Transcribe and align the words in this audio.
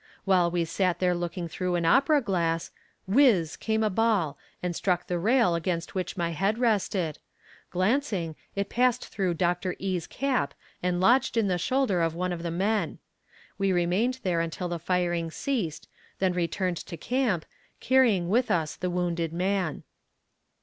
While 0.25 0.49
we 0.49 0.65
sat 0.65 0.97
there 0.97 1.13
looking 1.13 1.47
through 1.47 1.75
an 1.75 1.85
opera 1.85 2.21
glass, 2.23 2.71
whiz! 3.05 3.55
came 3.55 3.83
a 3.83 3.89
ball 3.91 4.35
and 4.63 4.75
struck 4.75 5.05
the 5.05 5.19
rail 5.19 5.53
against 5.53 5.93
which 5.93 6.17
my 6.17 6.31
head 6.31 6.57
rested; 6.57 7.19
glancing, 7.69 8.35
it 8.55 8.67
passed 8.67 9.07
through 9.07 9.35
Dr. 9.35 9.75
E.'s 9.77 10.07
cap 10.07 10.55
and 10.81 10.99
lodged 10.99 11.37
in 11.37 11.49
the 11.49 11.59
shoulder 11.59 12.01
of 12.01 12.15
one 12.15 12.33
of 12.33 12.41
the 12.41 12.49
men. 12.49 12.97
We 13.59 13.71
remained 13.71 14.21
there 14.23 14.41
until 14.41 14.67
the 14.69 14.79
firing 14.79 15.29
ceased, 15.29 15.87
then 16.17 16.33
returned 16.33 16.77
to 16.77 16.97
camp, 16.97 17.45
carrying 17.79 18.27
with 18.27 18.49
us 18.49 18.75
the 18.75 18.89
wounded 18.89 19.31
man. 19.31 19.83